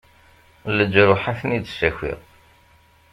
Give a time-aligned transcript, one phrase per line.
[0.77, 2.19] Leǧruḥ ad-ten-id-sakiɣ.